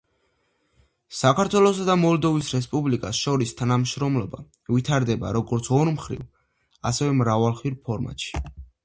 საქართველოსა 1.17 1.83
და 1.89 1.95
მოლდოვის 2.03 2.47
რესპუბლიკას 2.55 3.19
შორის 3.25 3.53
თანამშრომლობა 3.59 4.39
ვითარდება 4.77 5.35
როგორც 5.39 5.71
ორმხრივ, 5.81 6.25
ასევე 6.93 7.15
მრავალმხრივ 7.21 7.77
ფორმატში. 7.91 8.43